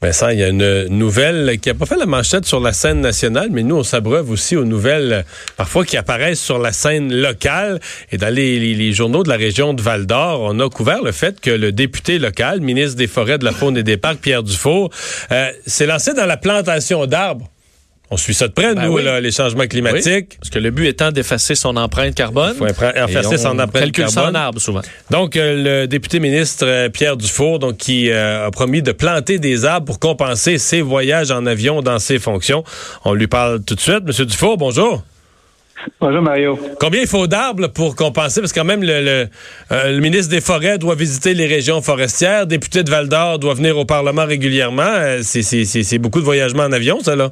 Vincent, 0.00 0.28
il 0.28 0.38
y 0.38 0.44
a 0.44 0.48
une 0.48 0.86
nouvelle 0.86 1.58
qui 1.60 1.68
n'a 1.68 1.74
pas 1.74 1.84
fait 1.84 1.96
la 1.96 2.06
manchette 2.06 2.46
sur 2.46 2.60
la 2.60 2.72
scène 2.72 3.00
nationale, 3.00 3.48
mais 3.50 3.64
nous, 3.64 3.76
on 3.76 3.82
s'abreuve 3.82 4.30
aussi 4.30 4.54
aux 4.54 4.64
nouvelles, 4.64 5.24
parfois 5.56 5.84
qui 5.84 5.96
apparaissent 5.96 6.40
sur 6.40 6.60
la 6.60 6.70
scène 6.70 7.12
locale. 7.12 7.80
Et 8.12 8.16
dans 8.16 8.32
les, 8.32 8.92
journaux 8.92 9.24
de 9.24 9.28
la 9.28 9.36
région 9.36 9.74
de 9.74 9.82
Val-d'Or, 9.82 10.40
on 10.42 10.60
a 10.60 10.68
couvert 10.70 11.02
le 11.02 11.10
fait 11.10 11.40
que 11.40 11.50
le 11.50 11.72
député 11.72 12.20
local, 12.20 12.60
ministre 12.60 12.96
des 12.96 13.08
Forêts, 13.08 13.38
de 13.38 13.44
la 13.44 13.50
Faune 13.50 13.76
et 13.76 13.82
des 13.82 13.96
Parcs, 13.96 14.20
Pierre 14.20 14.44
Dufour, 14.44 14.90
euh, 15.32 15.50
s'est 15.66 15.86
lancé 15.86 16.14
dans 16.14 16.26
la 16.26 16.36
plantation 16.36 17.06
d'arbres. 17.06 17.50
On 18.10 18.16
suit 18.16 18.32
ça 18.32 18.48
de 18.48 18.52
près, 18.54 18.74
ben 18.74 18.86
nous, 18.86 18.96
les 18.96 19.30
changements 19.30 19.66
climatiques. 19.66 20.38
parce 20.40 20.48
que 20.48 20.58
le 20.58 20.70
but 20.70 20.86
étant 20.86 21.12
d'effacer 21.12 21.54
son 21.54 21.76
empreinte 21.76 22.14
carbone. 22.14 22.54
Il 22.58 22.74
faut 22.74 22.84
effacer 22.84 23.36
son 23.36 23.58
empreinte 23.58 23.92
carbone. 23.92 24.14
Ça 24.14 24.30
en 24.30 24.34
arbre, 24.34 24.60
souvent. 24.60 24.80
Donc, 25.10 25.36
euh, 25.36 25.82
le 25.82 25.86
député 25.86 26.18
ministre 26.18 26.64
euh, 26.66 26.88
Pierre 26.88 27.18
Dufour, 27.18 27.58
donc, 27.58 27.76
qui 27.76 28.10
euh, 28.10 28.46
a 28.46 28.50
promis 28.50 28.80
de 28.80 28.92
planter 28.92 29.38
des 29.38 29.66
arbres 29.66 29.84
pour 29.84 29.98
compenser 29.98 30.56
ses 30.56 30.80
voyages 30.80 31.30
en 31.30 31.44
avion 31.44 31.82
dans 31.82 31.98
ses 31.98 32.18
fonctions. 32.18 32.64
On 33.04 33.12
lui 33.12 33.26
parle 33.26 33.62
tout 33.62 33.74
de 33.74 33.80
suite. 33.80 34.04
Monsieur 34.04 34.24
Dufour, 34.24 34.56
bonjour. 34.56 35.02
Bonjour 36.00 36.22
Mario. 36.22 36.58
Combien 36.80 37.02
il 37.02 37.06
faut 37.06 37.26
d'arbres 37.26 37.68
pour 37.68 37.94
compenser? 37.94 38.40
Parce 38.40 38.52
que 38.52 38.58
quand 38.58 38.64
même, 38.64 38.82
le, 38.82 39.28
le, 39.70 40.00
ministre 40.00 40.30
des 40.30 40.40
Forêts 40.40 40.78
doit 40.78 40.94
visiter 40.94 41.34
les 41.34 41.46
régions 41.46 41.82
forestières. 41.82 42.40
Le 42.40 42.46
député 42.46 42.82
de 42.82 42.90
Val-d'Or 42.90 43.38
doit 43.38 43.54
venir 43.54 43.76
au 43.76 43.84
Parlement 43.84 44.24
régulièrement. 44.24 45.18
C'est 45.22 45.98
beaucoup 45.98 46.20
de 46.20 46.24
voyagements 46.24 46.64
en 46.64 46.72
avion, 46.72 47.00
ça, 47.00 47.14
là? 47.14 47.30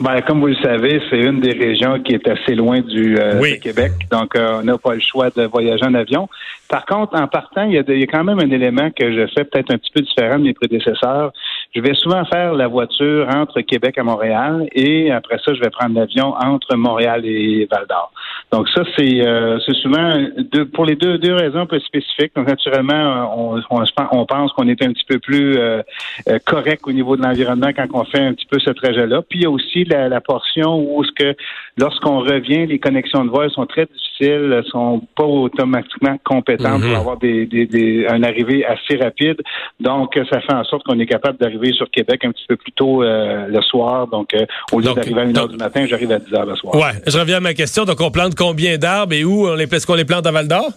Ben, 0.00 0.20
comme 0.22 0.40
vous 0.40 0.46
le 0.46 0.56
savez, 0.56 1.02
c'est 1.10 1.18
une 1.18 1.40
des 1.40 1.52
régions 1.52 1.98
qui 1.98 2.14
est 2.14 2.28
assez 2.28 2.54
loin 2.54 2.80
du, 2.80 3.18
euh, 3.18 3.40
Québec. 3.60 3.92
Donc, 4.12 4.36
euh, 4.36 4.60
on 4.60 4.62
n'a 4.62 4.78
pas 4.78 4.94
le 4.94 5.00
choix 5.00 5.28
de 5.30 5.42
voyager 5.42 5.84
en 5.84 5.94
avion. 5.94 6.28
Par 6.68 6.86
contre, 6.86 7.16
en 7.16 7.26
partant, 7.26 7.64
il 7.64 7.72
y, 7.72 7.78
a 7.78 7.82
il 7.88 7.98
y, 7.98 8.02
a 8.04 8.06
quand 8.06 8.22
même 8.22 8.38
un 8.38 8.50
élément 8.50 8.90
que 8.90 9.12
je 9.12 9.26
fais 9.34 9.44
peut-être 9.44 9.72
un 9.72 9.78
petit 9.78 9.90
peu 9.92 10.00
différent 10.02 10.38
de 10.38 10.44
mes 10.44 10.54
prédécesseurs. 10.54 11.32
Je 11.74 11.80
vais 11.80 11.94
souvent 11.94 12.24
faire 12.26 12.54
la 12.54 12.68
voiture 12.68 13.26
entre 13.34 13.60
Québec 13.62 13.96
et 13.98 14.02
Montréal 14.02 14.68
et 14.72 15.10
après 15.10 15.38
ça, 15.44 15.52
je 15.52 15.60
vais 15.60 15.70
prendre 15.70 15.98
l'avion 15.98 16.34
entre 16.34 16.76
Montréal 16.76 17.22
et 17.24 17.66
Val-d'Or. 17.70 18.12
Donc 18.50 18.66
ça, 18.70 18.82
c'est 18.96 19.26
euh, 19.26 19.58
souvent 19.60 20.18
deux, 20.52 20.64
pour 20.64 20.86
les 20.86 20.96
deux, 20.96 21.18
deux 21.18 21.34
raisons 21.34 21.60
un 21.60 21.66
peu 21.66 21.78
spécifiques. 21.80 22.32
Donc 22.34 22.48
naturellement, 22.48 23.34
on, 23.36 23.60
on, 23.70 23.84
on 24.12 24.26
pense 24.26 24.52
qu'on 24.52 24.68
est 24.68 24.82
un 24.82 24.92
petit 24.92 25.04
peu 25.04 25.18
plus 25.18 25.58
euh, 25.58 25.82
euh, 26.28 26.38
correct 26.46 26.80
au 26.86 26.92
niveau 26.92 27.16
de 27.16 27.22
l'environnement 27.22 27.70
quand 27.76 27.86
on 27.92 28.04
fait 28.04 28.20
un 28.20 28.32
petit 28.32 28.46
peu 28.46 28.58
ce 28.58 28.70
trajet-là. 28.70 29.20
Puis 29.28 29.40
il 29.40 29.42
y 29.42 29.46
a 29.46 29.50
aussi 29.50 29.84
la, 29.84 30.08
la 30.08 30.20
portion 30.22 30.78
où 30.78 31.04
ce 31.04 31.12
que 31.12 31.36
lorsqu'on 31.78 32.20
revient, 32.20 32.66
les 32.66 32.78
connexions 32.78 33.24
de 33.24 33.30
vol 33.30 33.50
sont 33.50 33.66
très 33.66 33.86
difficiles, 33.86 34.62
sont 34.70 35.02
pas 35.16 35.24
automatiquement 35.24 36.16
compétentes 36.24 36.82
pour 36.82 36.90
mhm. 36.90 36.96
avoir 36.96 37.16
des, 37.18 37.46
des, 37.46 37.66
des, 37.66 38.06
un 38.08 38.22
arrivée 38.22 38.64
assez 38.66 38.96
rapide. 38.96 39.40
Donc 39.80 40.18
ça 40.30 40.40
fait 40.40 40.54
en 40.54 40.64
sorte 40.64 40.84
qu'on 40.84 40.98
est 40.98 41.06
capable 41.06 41.38
d'arriver 41.38 41.72
sur 41.72 41.90
Québec 41.90 42.24
un 42.24 42.32
petit 42.32 42.44
peu 42.48 42.56
plus 42.56 42.72
tôt 42.72 43.02
le 43.02 43.60
soir. 43.62 44.08
Donc 44.08 44.34
au 44.72 44.80
lieu 44.80 44.92
d'arriver 44.92 45.20
à 45.20 45.24
1 45.24 45.36
heure 45.36 45.48
du 45.48 45.56
matin, 45.56 45.86
j'arrive 45.88 46.12
à 46.12 46.18
10 46.18 46.34
heures 46.34 46.46
le 46.46 46.56
soir. 46.56 46.74
Ouais, 46.74 47.00
je 47.06 47.18
reviens 47.18 47.36
à 47.36 47.40
ma 47.40 47.54
question. 47.54 47.84
Donc 47.84 48.00
on 48.00 48.10
plante 48.10 48.34
combien 48.34 48.76
d'arbres 48.78 49.14
et 49.14 49.24
où? 49.24 49.48
Est-ce 49.48 49.86
qu'on 49.86 49.94
les 49.94 50.04
plante 50.04 50.26
à 50.26 50.32
Val 50.32 50.48
d'Or? 50.48 50.72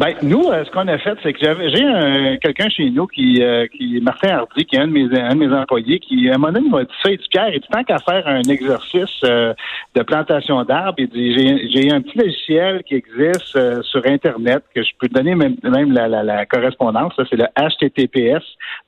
Ben, 0.00 0.14
nous, 0.22 0.48
euh, 0.48 0.64
ce 0.64 0.70
qu'on 0.70 0.88
a 0.88 0.96
fait, 0.96 1.18
c'est 1.22 1.34
que 1.34 1.40
j'ai 1.40 2.38
quelqu'un 2.38 2.70
chez 2.70 2.88
nous 2.88 3.06
qui, 3.06 3.42
euh, 3.42 3.66
qui 3.66 4.00
Martin 4.00 4.30
Hardy, 4.30 4.64
qui 4.64 4.76
est 4.76 4.78
un 4.78 4.88
de 4.88 4.92
mes, 4.92 5.20
un 5.20 5.34
de 5.34 5.46
mes 5.46 5.54
employés, 5.54 5.98
qui, 5.98 6.30
à 6.30 6.36
un 6.36 6.38
moment 6.38 6.54
donné, 6.54 6.70
m'a 6.70 6.84
dit 6.84 6.92
ça, 7.02 7.10
il 7.10 7.18
dit, 7.18 7.28
Pierre, 7.30 7.50
il 7.52 7.60
dit, 7.60 7.66
tant 7.70 7.84
qu'à 7.84 7.98
faire 7.98 8.26
un 8.26 8.40
exercice 8.44 9.20
euh, 9.24 9.52
de 9.94 10.02
plantation 10.02 10.64
d'arbres, 10.64 10.94
il 10.96 11.08
dit, 11.08 11.70
j'ai 11.70 11.92
un 11.92 12.00
petit 12.00 12.16
logiciel 12.16 12.82
qui 12.84 12.94
existe 12.94 13.82
sur 13.82 14.06
Internet, 14.06 14.64
que 14.74 14.82
je 14.82 14.88
peux 14.98 15.06
te 15.06 15.12
donner 15.12 15.34
même, 15.34 15.56
même 15.62 15.92
la, 15.92 16.08
la, 16.08 16.22
la 16.22 16.46
correspondance, 16.46 17.12
c'est 17.28 17.36
le 17.36 17.48
HTTPS, 17.54 18.42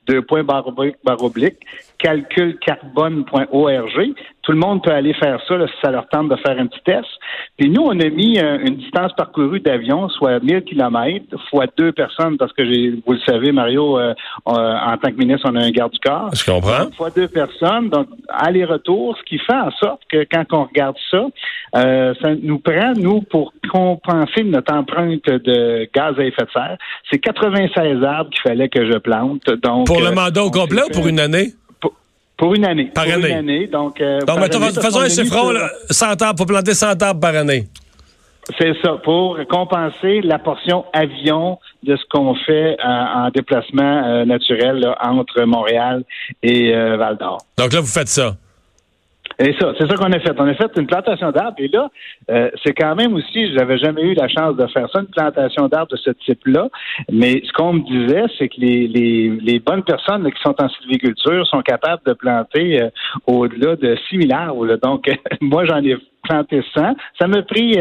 deux 0.07 0.21
points 0.21 0.43
barre 0.43 0.67
oblique, 1.23 1.57
calculcarbone.org. 1.99 4.13
Tout 4.41 4.51
le 4.51 4.57
monde 4.57 4.83
peut 4.83 4.91
aller 4.91 5.13
faire 5.13 5.39
ça 5.47 5.55
si 5.67 5.73
ça 5.81 5.91
leur 5.91 6.09
tente 6.09 6.27
de 6.27 6.35
faire 6.35 6.59
un 6.59 6.67
petit 6.67 6.81
test. 6.83 7.07
Puis 7.57 7.69
nous, 7.69 7.81
on 7.81 7.97
a 7.99 8.09
mis 8.09 8.37
une 8.39 8.75
distance 8.75 9.13
parcourue 9.13 9.61
d'avion, 9.61 10.09
soit 10.09 10.43
1000 10.43 10.63
km 10.63 11.25
fois 11.49 11.65
deux 11.77 11.93
personnes, 11.93 12.37
parce 12.37 12.51
que 12.51 12.65
j'ai, 12.65 13.01
vous 13.05 13.13
le 13.13 13.19
savez, 13.25 13.51
Mario, 13.51 13.97
euh, 13.97 14.13
en 14.45 14.97
tant 14.97 15.11
que 15.11 15.15
ministre, 15.15 15.49
on 15.49 15.55
a 15.55 15.63
un 15.63 15.71
garde 15.71 15.93
du 15.93 15.99
corps. 15.99 16.29
Je 16.33 16.45
comprends. 16.45 16.91
fois 16.97 17.09
deux 17.09 17.29
personnes, 17.29 17.89
donc 17.89 18.07
aller-retour, 18.27 19.17
ce 19.17 19.23
qui 19.23 19.39
fait 19.39 19.55
en 19.55 19.71
sorte 19.71 20.01
que 20.09 20.25
quand 20.29 20.43
on 20.51 20.65
regarde 20.65 20.97
ça, 21.09 21.25
euh, 21.75 22.13
ça 22.21 22.35
nous 22.41 22.59
prend, 22.59 22.93
nous, 22.95 23.21
pour 23.21 23.53
compenser 23.71 24.43
notre 24.43 24.73
empreinte 24.73 25.25
de 25.25 25.87
gaz 25.93 26.19
à 26.19 26.23
effet 26.23 26.43
de 26.43 26.51
serre, 26.51 26.77
c'est 27.09 27.19
96 27.19 28.03
arbres 28.03 28.29
qu'il 28.29 28.41
fallait 28.41 28.69
que 28.69 28.85
je 28.85 28.97
plante. 28.97 29.49
Donc, 29.63 29.87
pour 29.93 30.01
le 30.01 30.07
euh, 30.07 30.15
mandat 30.15 30.43
au 30.43 30.51
complet 30.51 30.81
ou 30.83 30.89
pour 30.89 31.07
une 31.07 31.19
année? 31.19 31.53
Pour 32.37 32.55
une 32.55 32.65
année. 32.65 32.91
Par 32.93 33.05
pour 33.05 33.13
année. 33.13 33.29
Une 33.29 33.37
année. 33.37 33.67
Donc, 33.67 33.99
donc 33.99 34.81
faisons 34.81 34.99
un 34.99 35.09
chiffron, 35.09 35.53
100 35.89 36.21
arbres, 36.21 36.37
pour 36.37 36.47
planter 36.47 36.73
100 36.73 37.01
arbres 37.01 37.19
par 37.19 37.35
année. 37.35 37.67
C'est 38.59 38.73
ça, 38.81 38.97
pour 39.03 39.39
compenser 39.49 40.21
la 40.21 40.37
portion 40.37 40.83
avion 40.91 41.59
de 41.83 41.95
ce 41.95 42.03
qu'on 42.09 42.35
fait 42.35 42.77
euh, 42.77 42.85
en 42.85 43.29
déplacement 43.29 44.03
euh, 44.05 44.25
naturel 44.25 44.85
entre 45.01 45.43
Montréal 45.43 46.03
et 46.41 46.75
euh, 46.75 46.97
Val 46.97 47.17
d'Or. 47.17 47.37
Donc 47.57 47.71
là, 47.71 47.79
vous 47.79 47.87
faites 47.87 48.09
ça. 48.09 48.35
Et 49.39 49.53
ça, 49.59 49.73
c'est 49.77 49.87
ça 49.87 49.95
qu'on 49.95 50.11
a 50.11 50.19
fait. 50.19 50.33
On 50.37 50.47
a 50.47 50.53
fait 50.53 50.71
une 50.77 50.87
plantation 50.87 51.31
d'arbres. 51.31 51.57
Et 51.59 51.67
là, 51.67 51.89
c'est 52.63 52.73
quand 52.73 52.95
même 52.95 53.13
aussi, 53.13 53.53
j'avais 53.55 53.77
jamais 53.77 54.01
eu 54.03 54.13
la 54.13 54.27
chance 54.27 54.55
de 54.55 54.67
faire 54.67 54.89
ça, 54.91 54.99
une 54.99 55.07
plantation 55.07 55.67
d'arbres 55.67 55.91
de 55.91 55.97
ce 55.97 56.11
type-là. 56.11 56.69
Mais 57.11 57.41
ce 57.45 57.51
qu'on 57.53 57.73
me 57.73 57.81
disait, 57.81 58.25
c'est 58.37 58.49
que 58.49 58.59
les, 58.59 58.87
les, 58.87 59.29
les, 59.29 59.59
bonnes 59.59 59.83
personnes 59.83 60.29
qui 60.31 60.41
sont 60.41 60.55
en 60.61 60.69
sylviculture 60.69 61.45
sont 61.47 61.61
capables 61.61 62.01
de 62.05 62.13
planter 62.13 62.87
au-delà 63.27 63.75
de 63.75 63.97
6 64.09 64.27
000 64.27 64.31
arbres. 64.31 64.77
Donc, 64.81 65.09
moi, 65.41 65.65
j'en 65.65 65.83
ai 65.83 65.95
planté 66.23 66.63
100. 66.73 66.95
Ça 67.19 67.27
m'a 67.27 67.41
pris 67.43 67.77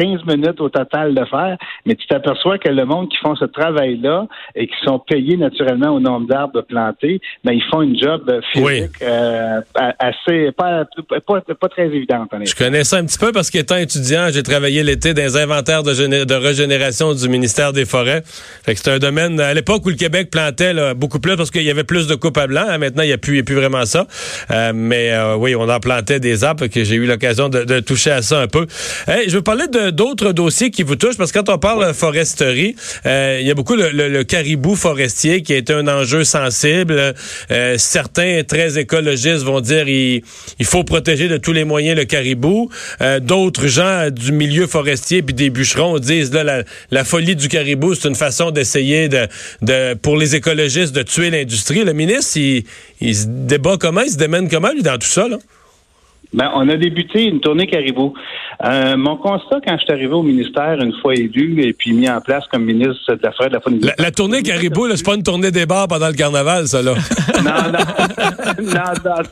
15 0.00 0.24
minutes 0.24 0.60
au 0.60 0.70
total 0.70 1.14
de 1.14 1.24
faire, 1.26 1.58
mais 1.84 1.94
tu 1.94 2.06
t'aperçois 2.06 2.58
que 2.58 2.70
le 2.70 2.84
monde 2.86 3.10
qui 3.10 3.18
font 3.18 3.36
ce 3.36 3.44
travail-là 3.44 4.26
et 4.54 4.66
qui 4.66 4.74
sont 4.84 4.98
payés 4.98 5.36
naturellement 5.36 5.90
au 5.90 6.00
nombre 6.00 6.26
d'arbres 6.26 6.62
plantés, 6.62 7.20
ben, 7.44 7.52
ils 7.52 7.62
font 7.70 7.82
une 7.82 8.00
job 8.00 8.40
physique 8.52 8.90
euh, 9.02 9.60
assez, 9.98 10.52
pas, 10.52 10.86
pas, 11.26 11.68
très 11.68 11.86
évidente. 11.86 12.30
Je 12.42 12.54
connais 12.54 12.84
ça 12.84 12.96
un 12.96 13.04
petit 13.04 13.18
peu 13.18 13.32
parce 13.32 13.50
qu'étant 13.50 13.76
étudiant, 13.76 14.28
j'ai 14.30 14.42
travaillé 14.42 14.82
l'été 14.82 15.12
dans 15.12 15.22
les 15.22 15.36
inventaires 15.36 15.82
de, 15.82 16.24
de 16.24 16.34
régénération 16.34 17.12
du 17.12 17.28
ministère 17.28 17.72
des 17.72 17.84
Forêts. 17.84 18.22
Fait 18.24 18.74
que 18.74 18.80
c'est 18.80 18.90
un 18.90 18.98
domaine, 18.98 19.38
à 19.38 19.52
l'époque 19.52 19.84
où 19.84 19.90
le 19.90 19.96
Québec 19.96 20.30
plantait 20.30 20.94
beaucoup 20.94 21.20
plus 21.20 21.36
parce 21.36 21.50
qu'il 21.50 21.62
y 21.62 21.70
avait 21.70 21.84
plus 21.84 22.06
de 22.06 22.14
coupes 22.14 22.38
à 22.38 22.46
blanc, 22.46 22.64
hein, 22.66 22.78
maintenant 22.78 23.02
il 23.02 23.08
n'y 23.08 23.12
a, 23.12 23.18
plus, 23.18 23.44
plus 23.44 23.56
vraiment 23.56 23.84
ça. 23.84 24.06
Euh, 24.50 24.72
mais 24.74 25.12
euh, 25.12 25.36
oui, 25.36 25.54
on 25.54 25.68
en 25.68 25.80
plantait 25.80 26.20
des 26.20 26.42
arbres 26.44 26.66
que 26.68 26.84
j'ai 26.84 26.94
eu 26.94 27.06
l'occasion 27.06 27.48
de, 27.48 27.80
toucher 27.80 28.12
à 28.12 28.22
ça 28.22 28.40
un 28.40 28.46
peu. 28.46 28.66
je 29.06 29.34
veux 29.34 29.42
parler 29.42 29.66
de 29.68 29.89
d'autres 29.90 30.32
dossiers 30.32 30.70
qui 30.70 30.82
vous 30.82 30.96
touchent? 30.96 31.16
Parce 31.16 31.32
que 31.32 31.38
quand 31.38 31.52
on 31.52 31.58
parle 31.58 31.92
foresterie, 31.94 32.76
euh, 33.06 33.38
il 33.40 33.46
y 33.46 33.50
a 33.50 33.54
beaucoup 33.54 33.76
le, 33.76 34.22
caribou 34.22 34.76
forestier 34.76 35.42
qui 35.42 35.52
est 35.52 35.70
un 35.70 35.88
enjeu 35.88 36.24
sensible. 36.24 37.14
Euh, 37.50 37.74
certains 37.78 38.42
très 38.46 38.78
écologistes 38.78 39.42
vont 39.42 39.60
dire 39.60 39.88
il, 39.88 40.22
il 40.58 40.66
faut 40.66 40.84
protéger 40.84 41.28
de 41.28 41.36
tous 41.36 41.52
les 41.52 41.64
moyens 41.64 41.96
le 41.96 42.04
caribou. 42.04 42.70
Euh, 43.00 43.20
d'autres 43.20 43.66
gens 43.66 44.10
du 44.10 44.32
milieu 44.32 44.66
forestier 44.66 45.22
puis 45.22 45.34
des 45.34 45.50
bûcherons 45.50 45.98
disent 45.98 46.32
là 46.32 46.64
la, 46.90 47.04
folie 47.04 47.36
du 47.36 47.48
caribou, 47.48 47.94
c'est 47.94 48.08
une 48.08 48.14
façon 48.14 48.50
d'essayer 48.50 49.08
de, 49.08 49.26
de 49.62 49.94
pour 49.94 50.16
les 50.16 50.36
écologistes 50.36 50.94
de 50.94 51.02
tuer 51.02 51.30
l'industrie. 51.30 51.84
Le 51.84 51.92
ministre, 51.92 52.36
il, 52.36 52.64
il 53.00 53.16
se 53.16 53.26
débat 53.26 53.76
comment, 53.78 54.02
il 54.02 54.10
se 54.10 54.16
démène 54.16 54.48
comment 54.48 54.72
lui 54.72 54.82
dans 54.82 54.98
tout 54.98 55.08
ça 55.08 55.28
là? 55.28 55.38
Ben, 56.32 56.50
on 56.54 56.68
a 56.68 56.76
débuté 56.76 57.24
une 57.24 57.40
tournée 57.40 57.66
caribou. 57.66 58.14
Euh, 58.64 58.96
mon 58.96 59.16
constat, 59.16 59.60
quand 59.66 59.76
je 59.78 59.84
suis 59.84 59.92
arrivé 59.92 60.12
au 60.12 60.22
ministère, 60.22 60.80
une 60.80 60.94
fois 61.00 61.14
élu 61.14 61.62
et 61.62 61.72
puis 61.72 61.92
mis 61.92 62.08
en 62.08 62.20
place 62.20 62.44
comme 62.52 62.64
ministre 62.64 63.14
de 63.14 63.22
la 63.22 63.32
Forêt 63.32 63.48
de 63.48 63.54
la 63.54 63.60
Faune 63.60 63.80
la, 63.80 63.94
la 63.98 64.10
tournée 64.10 64.42
caribou, 64.42 64.86
c'est 64.94 65.04
pas 65.04 65.14
une 65.14 65.22
tournée 65.22 65.50
des 65.50 65.66
bars 65.66 65.88
pendant 65.88 66.08
le 66.08 66.14
carnaval, 66.14 66.68
ça, 66.68 66.82
là. 66.82 66.94
non, 67.44 67.72
non. 67.72 68.62
non, 68.62 68.92
non 69.04 69.22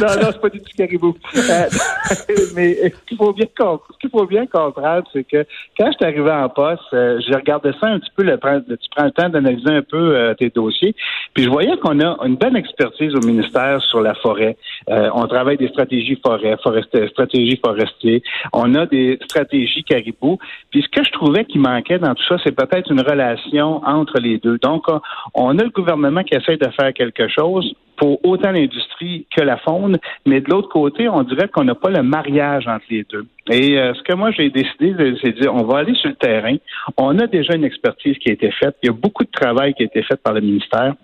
non, 0.00 0.06
non, 0.20 0.28
c'est 0.32 0.40
pas 0.40 0.48
du 0.48 0.60
tout 0.60 0.70
caribou. 0.76 1.16
Euh, 1.36 1.40
mais 2.54 2.74
ce 2.74 3.06
qu'il 3.06 3.16
faut 3.16 3.32
bien 3.32 3.46
comprendre, 3.46 3.82
qu'il 4.00 4.10
faut 4.10 4.26
bien 4.26 4.46
comprendre, 4.46 5.06
c'est 5.12 5.24
que 5.24 5.46
quand 5.78 5.86
je 5.86 5.92
suis 5.92 6.04
arrivé 6.04 6.30
en 6.30 6.48
poste, 6.48 6.82
euh, 6.92 7.20
j'ai 7.26 7.34
regardé 7.34 7.70
ça 7.80 7.88
un 7.88 7.98
petit 7.98 8.10
peu, 8.16 8.22
le, 8.22 8.36
tu 8.36 8.88
prends 8.94 9.04
le 9.04 9.10
temps 9.10 9.28
d'analyser 9.28 9.70
un 9.70 9.82
peu 9.82 10.16
euh, 10.16 10.34
tes 10.34 10.50
dossiers, 10.50 10.94
puis 11.34 11.44
je 11.44 11.50
voyais 11.50 11.76
qu'on 11.78 12.00
a 12.00 12.16
une 12.24 12.36
bonne 12.36 12.56
expertise 12.56 13.14
au 13.14 13.20
ministère 13.20 13.80
sur 13.82 14.00
la 14.00 14.14
forêt. 14.14 14.56
On 14.88 15.26
travaille 15.26 15.56
des 15.56 15.68
stratégies 15.68 16.18
forêt, 16.24 16.56
forestier, 16.62 17.08
stratégies 17.08 17.60
forestières, 17.64 18.20
on 18.52 18.74
a 18.74 18.86
des 18.86 19.18
stratégies 19.24 19.84
caribou. 19.84 20.38
Puis 20.70 20.82
ce 20.82 20.88
que 20.88 21.04
je 21.04 21.10
trouvais 21.12 21.44
qui 21.44 21.58
manquait 21.58 21.98
dans 21.98 22.14
tout 22.14 22.24
ça, 22.28 22.36
c'est 22.44 22.54
peut-être 22.54 22.90
une 22.90 23.00
relation 23.00 23.82
entre 23.84 24.18
les 24.20 24.38
deux. 24.38 24.58
Donc, 24.58 24.86
on 25.34 25.58
a 25.58 25.62
le 25.62 25.70
gouvernement 25.70 26.22
qui 26.22 26.34
essaie 26.34 26.56
de 26.56 26.68
faire 26.70 26.92
quelque 26.92 27.28
chose 27.28 27.74
pour 27.96 28.18
autant 28.24 28.50
l'industrie 28.50 29.26
que 29.34 29.42
la 29.42 29.58
faune, 29.58 29.98
mais 30.26 30.40
de 30.40 30.50
l'autre 30.50 30.68
côté, 30.68 31.08
on 31.08 31.22
dirait 31.22 31.48
qu'on 31.48 31.64
n'a 31.64 31.74
pas 31.74 31.90
le 31.90 32.02
mariage 32.02 32.66
entre 32.66 32.84
les 32.90 33.04
deux. 33.04 33.26
Et 33.50 33.78
euh, 33.78 33.94
ce 33.94 34.02
que 34.02 34.14
moi 34.14 34.30
j'ai 34.30 34.50
décidé, 34.50 34.94
c'est 35.22 35.32
de 35.32 35.40
dire, 35.40 35.54
on 35.54 35.64
va 35.64 35.78
aller 35.78 35.94
sur 35.94 36.08
le 36.08 36.16
terrain. 36.16 36.56
On 36.96 37.18
a 37.18 37.26
déjà 37.26 37.54
une 37.54 37.64
expertise 37.64 38.16
qui 38.18 38.30
a 38.30 38.32
été 38.32 38.50
faite. 38.50 38.76
Il 38.82 38.86
y 38.86 38.90
a 38.90 38.92
beaucoup 38.92 39.24
de 39.24 39.30
travail 39.30 39.74
qui 39.74 39.82
a 39.82 39.86
été 39.86 40.02
fait 40.02 40.20
par 40.20 40.32
le 40.32 40.40
ministère. 40.40 40.94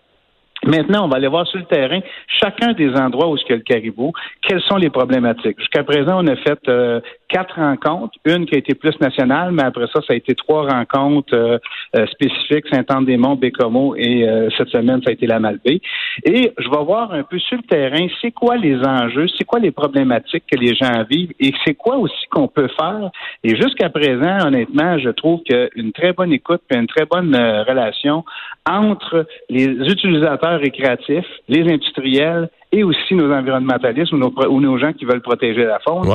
Maintenant, 0.66 1.04
on 1.04 1.08
va 1.08 1.16
aller 1.16 1.28
voir 1.28 1.46
sur 1.46 1.58
le 1.58 1.64
terrain 1.64 2.00
chacun 2.26 2.72
des 2.72 2.90
endroits 2.94 3.30
où 3.30 3.36
il 3.36 3.48
y 3.48 3.52
a 3.52 3.56
le 3.56 3.62
caribou, 3.62 4.12
quelles 4.42 4.62
sont 4.62 4.76
les 4.76 4.90
problématiques. 4.90 5.58
Jusqu'à 5.58 5.84
présent, 5.84 6.24
on 6.24 6.26
a 6.26 6.36
fait 6.36 6.58
euh, 6.68 7.00
quatre 7.28 7.56
rencontres, 7.56 8.18
une 8.24 8.46
qui 8.46 8.54
a 8.54 8.58
été 8.58 8.74
plus 8.74 8.98
nationale, 9.00 9.52
mais 9.52 9.62
après 9.62 9.86
ça, 9.92 10.00
ça 10.06 10.12
a 10.12 10.16
été 10.16 10.34
trois 10.34 10.66
rencontres 10.66 11.34
euh, 11.34 11.58
euh, 11.96 12.06
spécifiques, 12.06 12.66
Saint-Anne-des-Monts, 12.72 13.36
Bécomo 13.36 13.94
et 13.96 14.26
cette 14.56 14.68
semaine, 14.68 15.00
ça 15.02 15.10
a 15.10 15.12
été 15.12 15.26
la 15.26 15.38
Malbaie. 15.38 15.80
Et 16.24 16.52
je 16.58 16.68
vais 16.68 16.84
voir 16.84 17.12
un 17.12 17.22
peu 17.22 17.38
sur 17.38 17.58
le 17.58 17.62
terrain, 17.62 18.06
c'est 18.20 18.32
quoi 18.32 18.56
les 18.56 18.76
enjeux, 18.84 19.26
c'est 19.36 19.44
quoi 19.44 19.58
les 19.58 19.70
problématiques 19.70 20.44
que 20.50 20.58
les 20.58 20.74
gens 20.74 21.04
vivent 21.08 21.32
et 21.38 21.52
c'est 21.64 21.74
quoi 21.74 21.96
aussi 21.96 22.26
qu'on 22.30 22.48
peut 22.48 22.68
faire. 22.78 23.10
Et 23.44 23.56
jusqu'à 23.56 23.90
présent, 23.90 24.46
honnêtement, 24.46 24.98
je 24.98 25.10
trouve 25.10 25.42
qu'une 25.42 25.92
très 25.92 26.12
bonne 26.12 26.32
écoute 26.32 26.62
et 26.70 26.76
une 26.76 26.86
très 26.86 27.04
bonne 27.04 27.34
relation 27.36 28.24
entre 28.68 29.26
les 29.48 29.66
utilisateurs 29.66 30.60
récréatifs, 30.60 31.26
les 31.48 31.62
industriels 31.72 32.48
et 32.70 32.84
aussi 32.84 33.14
nos 33.14 33.32
environnementalistes 33.32 34.12
ou 34.12 34.60
nos, 34.60 34.78
gens 34.78 34.92
qui 34.92 35.04
veulent 35.04 35.22
protéger 35.22 35.64
la 35.64 35.78
faune. 35.80 36.08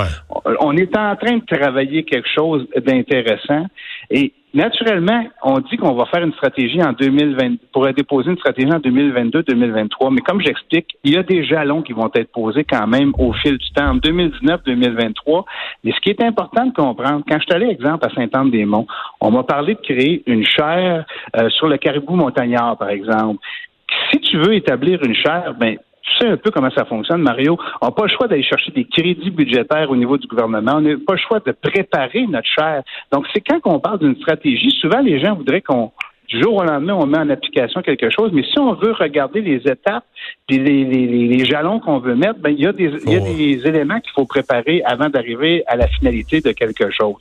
On 0.59 0.77
est 0.77 0.95
en 0.95 1.15
train 1.15 1.37
de 1.37 1.45
travailler 1.45 2.03
quelque 2.03 2.29
chose 2.29 2.67
d'intéressant 2.75 3.65
et 4.11 4.33
naturellement, 4.53 5.25
on 5.43 5.59
dit 5.59 5.77
qu'on 5.77 5.95
va 5.95 6.05
faire 6.05 6.23
une 6.23 6.33
stratégie 6.33 6.81
en 6.83 6.93
2020, 6.93 7.55
pourrait 7.71 7.93
déposer 7.93 8.29
une 8.29 8.37
stratégie 8.37 8.71
en 8.71 8.79
2022-2023, 8.79 10.13
mais 10.13 10.21
comme 10.21 10.41
j'explique, 10.41 10.95
il 11.03 11.13
y 11.13 11.17
a 11.17 11.23
des 11.23 11.43
jalons 11.43 11.81
qui 11.81 11.93
vont 11.93 12.09
être 12.13 12.31
posés 12.31 12.63
quand 12.63 12.85
même 12.87 13.13
au 13.17 13.33
fil 13.33 13.57
du 13.57 13.69
temps, 13.71 13.89
en 13.89 13.97
2019-2023. 13.97 15.45
Mais 15.83 15.91
ce 15.91 15.99
qui 16.01 16.09
est 16.09 16.21
important 16.21 16.67
de 16.67 16.73
comprendre, 16.73 17.23
quand 17.27 17.39
je 17.39 17.43
suis 17.43 17.53
allé, 17.53 17.67
exemple, 17.67 18.05
à 18.05 18.13
Saint-Anne-des-Monts, 18.13 18.87
on 19.21 19.31
m'a 19.31 19.43
parlé 19.43 19.73
de 19.73 19.81
créer 19.81 20.23
une 20.27 20.45
chaire 20.45 21.05
euh, 21.35 21.49
sur 21.49 21.67
le 21.67 21.77
caribou 21.77 22.15
montagnard, 22.15 22.77
par 22.77 22.89
exemple. 22.89 23.39
Si 24.11 24.19
tu 24.19 24.37
veux 24.37 24.53
établir 24.53 25.03
une 25.03 25.15
chaire, 25.15 25.55
ben 25.59 25.77
un 26.27 26.37
peu 26.37 26.51
comment 26.51 26.71
ça 26.71 26.85
fonctionne, 26.85 27.21
Mario. 27.21 27.57
On 27.81 27.87
n'a 27.87 27.91
pas 27.91 28.03
le 28.03 28.09
choix 28.09 28.27
d'aller 28.27 28.43
chercher 28.43 28.71
des 28.71 28.85
crédits 28.85 29.31
budgétaires 29.31 29.89
au 29.89 29.95
niveau 29.95 30.17
du 30.17 30.27
gouvernement. 30.27 30.73
On 30.75 30.81
n'a 30.81 30.95
pas 31.05 31.13
le 31.13 31.19
choix 31.19 31.39
de 31.39 31.51
préparer 31.51 32.25
notre 32.27 32.47
chaire. 32.47 32.83
Donc, 33.11 33.25
c'est 33.33 33.41
quand 33.41 33.59
on 33.65 33.79
parle 33.79 33.99
d'une 33.99 34.15
stratégie, 34.17 34.71
souvent 34.81 34.99
les 34.99 35.19
gens 35.19 35.35
voudraient 35.35 35.61
qu'on 35.61 35.91
du 36.27 36.41
jour 36.41 36.55
au 36.55 36.63
lendemain, 36.63 36.95
on 36.95 37.05
met 37.05 37.17
en 37.17 37.29
application 37.29 37.81
quelque 37.81 38.09
chose. 38.09 38.31
Mais 38.33 38.43
si 38.43 38.57
on 38.57 38.73
veut 38.73 38.91
regarder 38.91 39.41
les 39.41 39.57
étapes 39.57 40.05
et 40.49 40.57
les, 40.57 41.45
jalons 41.45 41.79
qu'on 41.79 41.99
veut 41.99 42.15
mettre, 42.15 42.39
ben, 42.39 42.49
il 42.49 42.61
y 42.61 42.67
a 42.67 42.73
des, 42.73 42.91
il 43.05 43.13
y 43.13 43.15
a 43.15 43.19
des 43.19 43.67
éléments 43.67 43.99
qu'il 43.99 44.11
faut 44.13 44.25
préparer 44.25 44.81
avant 44.85 45.09
d'arriver 45.09 45.63
à 45.67 45.75
la 45.75 45.87
finalité 45.87 46.41
de 46.41 46.51
quelque 46.51 46.89
chose. 46.91 47.17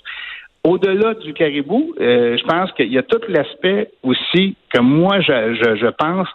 Au-delà 0.64 1.14
du 1.14 1.32
caribou, 1.32 1.92
euh, 2.00 2.36
je 2.38 2.44
pense 2.44 2.70
qu'il 2.72 2.92
y 2.92 2.98
a 2.98 3.02
tout 3.02 3.20
l'aspect 3.28 3.90
aussi 4.02 4.54
que 4.72 4.80
moi, 4.80 5.20
je, 5.20 5.54
je, 5.54 5.76
je 5.76 5.88
pense, 5.88 6.28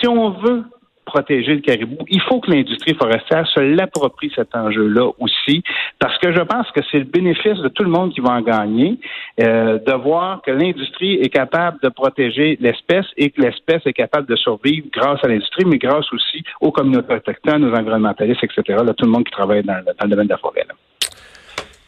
si 0.00 0.06
on 0.06 0.30
veut 0.30 0.62
protéger 1.12 1.54
le 1.54 1.60
caribou. 1.60 1.98
Il 2.08 2.20
faut 2.22 2.40
que 2.40 2.50
l'industrie 2.50 2.94
forestière 2.94 3.46
se 3.46 3.60
l'approprie 3.60 4.32
cet 4.34 4.54
enjeu-là 4.54 5.10
aussi, 5.18 5.62
parce 5.98 6.16
que 6.18 6.32
je 6.32 6.40
pense 6.40 6.70
que 6.74 6.80
c'est 6.90 6.98
le 6.98 7.04
bénéfice 7.04 7.58
de 7.58 7.68
tout 7.68 7.84
le 7.84 7.90
monde 7.90 8.12
qui 8.14 8.20
va 8.20 8.30
en 8.30 8.40
gagner, 8.40 8.98
euh, 9.40 9.78
de 9.78 9.92
voir 9.92 10.40
que 10.42 10.50
l'industrie 10.50 11.14
est 11.14 11.28
capable 11.28 11.78
de 11.82 11.90
protéger 11.90 12.56
l'espèce 12.60 13.06
et 13.16 13.30
que 13.30 13.42
l'espèce 13.42 13.82
est 13.84 13.92
capable 13.92 14.26
de 14.26 14.36
survivre 14.36 14.86
grâce 14.92 15.20
à 15.22 15.28
l'industrie, 15.28 15.64
mais 15.66 15.78
grâce 15.78 16.10
aussi 16.12 16.42
aux 16.60 16.72
communautés 16.72 17.14
autochtones, 17.14 17.64
aux 17.64 17.74
environnementalistes, 17.74 18.44
etc., 18.44 18.78
là, 18.84 18.94
tout 18.94 19.04
le 19.04 19.12
monde 19.12 19.24
qui 19.24 19.32
travaille 19.32 19.62
dans, 19.62 19.76
le 19.76 20.08
domaine 20.08 20.26
de 20.26 20.32
la 20.32 20.38
forêt. 20.38 20.64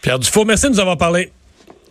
Pierre 0.02 0.18
Dufault, 0.18 0.44
merci 0.44 0.66
de 0.66 0.72
nous 0.72 0.80
avoir 0.80 0.98
parlé. 0.98 1.30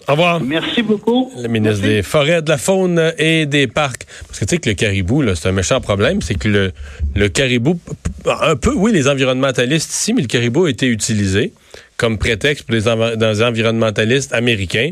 Au 0.08 0.12
revoir. 0.12 0.42
Merci 0.42 0.82
beaucoup. 0.82 1.32
Le 1.42 1.48
ministre 1.48 1.82
des 1.82 2.04
Forêts, 2.04 2.42
de 2.42 2.50
la 2.50 2.58
Faune 2.58 3.14
et 3.18 3.46
des 3.46 3.68
Parcs. 3.68 4.06
Parce 4.28 4.40
que 4.40 4.46
tu 4.46 4.56
sais 4.56 4.58
que 4.60 4.70
le 4.70 4.76
caribou, 4.76 5.24
c'est 5.36 5.48
un 5.48 5.54
méchant 5.54 5.80
problème. 5.80 6.22
C'est 6.22 6.36
que 6.36 6.50
le, 6.50 6.72
le 7.16 7.30
caribou, 7.30 7.80
un 8.26 8.56
peu, 8.56 8.74
oui, 8.74 8.92
les 8.92 9.08
environnementalistes 9.08 9.92
ici, 9.94 10.14
mais 10.14 10.22
le 10.22 10.28
caribou 10.28 10.66
a 10.66 10.70
été 10.70 10.88
utilisé 10.88 11.54
comme 11.98 12.18
prétexte 12.18 12.66
pour 12.66 12.76
les, 12.76 13.42
environnementalistes 13.42 14.34
américains. 14.34 14.92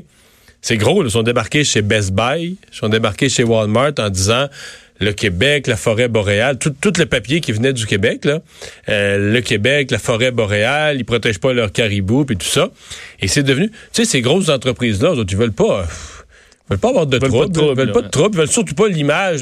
C'est 0.62 0.78
gros, 0.78 1.04
ils 1.04 1.12
sont 1.12 1.24
débarqués 1.24 1.64
chez 1.64 1.82
Best 1.82 2.12
Buy, 2.14 2.56
ils 2.72 2.76
sont 2.76 2.88
débarqués 2.88 3.30
chez 3.30 3.44
Walmart 3.44 3.94
en 3.98 4.10
disant 4.10 4.48
le 5.02 5.14
Québec, 5.14 5.68
la 5.68 5.76
forêt 5.76 6.08
boréale, 6.08 6.58
tout, 6.58 6.74
le 6.98 7.06
papier 7.06 7.42
qui 7.42 7.52
venait 7.52 7.74
du 7.74 7.86
Québec, 7.86 8.24
là, 8.24 8.40
euh, 8.88 9.34
le 9.34 9.42
Québec, 9.42 9.92
la 9.92 10.00
forêt 10.00 10.32
boréale, 10.32 10.98
ils 10.98 11.06
protègent 11.06 11.40
pas 11.40 11.54
leurs 11.54 11.72
caribous 11.72 12.26
puis 12.26 12.38
tout 12.38 12.48
ça. 12.48 12.70
Et 13.20 13.28
c'est 13.28 13.44
devenu, 13.44 13.70
tu 13.70 13.78
sais, 13.92 14.06
ces 14.06 14.22
grosses 14.22 14.50
entreprises-là, 14.50 15.16
ils 15.18 15.38
veulent 15.38 15.52
pas. 15.52 15.88
Veulent 16.72 16.80
pas 16.80 16.90
avoir 16.90 17.06
de 17.06 17.18
troubles, 17.18 17.52
ils 17.56 17.76
veulent 17.76 17.92
pas 17.92 18.02
de 18.02 18.10
troubles, 18.10 18.36
ils 18.36 18.40
veulent 18.40 18.48
surtout 18.48 18.76
pas 18.76 18.88
l'image 18.88 19.42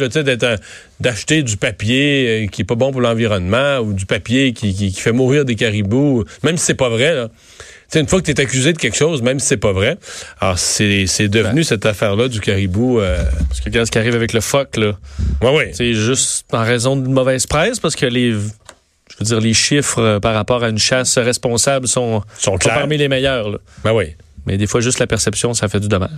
d'acheter 0.99 1.43
du 1.43 1.57
papier 1.57 2.45
euh, 2.45 2.47
qui 2.47 2.61
est 2.61 2.65
pas 2.65 2.75
bon 2.75 2.91
pour 2.91 3.01
l'environnement 3.01 3.79
ou 3.79 3.93
du 3.93 4.05
papier 4.05 4.53
qui, 4.53 4.73
qui, 4.73 4.91
qui, 4.91 4.99
fait 4.99 5.11
mourir 5.11 5.45
des 5.45 5.55
caribous, 5.55 6.25
même 6.43 6.57
si 6.57 6.65
c'est 6.65 6.75
pas 6.75 6.89
vrai. 6.89 7.15
Là 7.15 7.29
une 7.95 8.07
fois 8.07 8.19
que 8.21 8.25
tu 8.25 8.31
es 8.31 8.39
accusé 8.39 8.73
de 8.73 8.77
quelque 8.77 8.95
chose, 8.95 9.21
même 9.21 9.39
si 9.39 9.47
c'est 9.47 9.57
pas 9.57 9.71
vrai, 9.71 9.97
alors 10.39 10.59
c'est, 10.59 11.05
devenu 11.27 11.63
cette 11.63 11.85
affaire-là 11.85 12.27
du 12.27 12.39
caribou. 12.39 12.99
Euh, 12.99 13.23
parce 13.47 13.61
que 13.61 13.65
regarde 13.65 13.87
ce 13.87 13.91
qui 13.91 13.97
arrive 13.97 14.15
avec 14.15 14.33
le 14.33 14.41
phoque, 14.41 14.77
là. 14.77 14.97
Ouais, 15.41 15.55
ouais. 15.55 15.71
C'est 15.73 15.93
juste 15.93 16.45
en 16.51 16.63
raison 16.63 16.95
d'une 16.95 17.13
mauvaise 17.13 17.47
presse, 17.47 17.79
parce 17.79 17.95
que 17.95 18.05
les 18.05 18.31
je 18.31 19.15
veux 19.19 19.25
dire, 19.25 19.41
les 19.41 19.53
chiffres 19.55 19.99
euh, 19.99 20.19
par 20.19 20.35
rapport 20.35 20.63
à 20.63 20.69
une 20.69 20.77
chasse 20.77 21.17
responsable 21.17 21.87
sont, 21.87 22.21
sont, 22.37 22.57
parmi 22.57 22.95
les 22.95 23.07
meilleurs. 23.07 23.49
Là. 23.49 23.57
Ben 23.83 23.91
oui. 23.91 24.15
Mais 24.49 24.57
des 24.57 24.67
fois, 24.67 24.81
juste 24.81 24.99
la 24.99 25.07
perception, 25.07 25.53
ça 25.53 25.69
fait 25.69 25.79
du 25.79 25.87
dommage. 25.87 26.09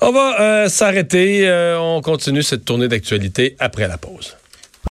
On 0.00 0.12
va 0.12 0.40
euh, 0.40 0.68
s'arrêter. 0.68 1.48
on 1.78 2.00
continue 2.00 2.42
cette 2.42 2.64
tournée 2.64 2.88
d'actualité 2.88 3.56
après 3.58 3.88
la 3.88 3.98
pause. 3.98 4.36